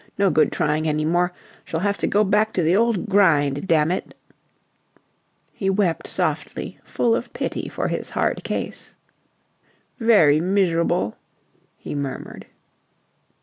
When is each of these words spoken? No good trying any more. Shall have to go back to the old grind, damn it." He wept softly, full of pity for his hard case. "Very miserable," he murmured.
No 0.17 0.31
good 0.31 0.51
trying 0.51 0.87
any 0.87 1.05
more. 1.05 1.31
Shall 1.63 1.81
have 1.81 1.95
to 1.99 2.07
go 2.07 2.23
back 2.23 2.53
to 2.53 2.63
the 2.63 2.75
old 2.75 3.07
grind, 3.07 3.67
damn 3.67 3.91
it." 3.91 4.15
He 5.53 5.69
wept 5.69 6.07
softly, 6.07 6.79
full 6.83 7.15
of 7.15 7.31
pity 7.33 7.69
for 7.69 7.87
his 7.87 8.09
hard 8.09 8.43
case. 8.43 8.95
"Very 9.99 10.39
miserable," 10.39 11.17
he 11.77 11.93
murmured. 11.93 12.47